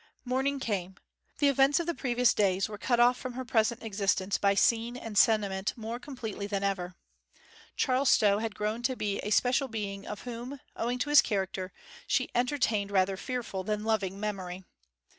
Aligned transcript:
Morning 0.25 0.59
came. 0.59 0.95
The 1.37 1.47
events 1.47 1.79
of 1.79 1.85
the 1.85 1.93
previous 1.93 2.33
days 2.33 2.67
were 2.67 2.79
cut 2.79 2.99
off 2.99 3.17
from 3.17 3.33
her 3.33 3.45
present 3.45 3.83
existence 3.83 4.39
by 4.39 4.55
scene 4.55 4.97
and 4.97 5.15
sentiment 5.15 5.73
more 5.77 5.99
completely 5.99 6.47
than 6.47 6.63
ever. 6.63 6.95
Charles 7.75 8.09
Stow 8.09 8.39
had 8.39 8.55
grown 8.55 8.81
to 8.81 8.95
be 8.95 9.19
a 9.19 9.29
special 9.29 9.67
being 9.67 10.07
of 10.07 10.21
whom, 10.21 10.59
owing 10.75 10.97
to 10.97 11.09
his 11.11 11.21
character, 11.21 11.71
she 12.07 12.31
entertained 12.33 12.89
rather 12.89 13.15
fearful 13.15 13.63
than 13.63 13.83
loving 13.83 14.19
memory. 14.19 14.63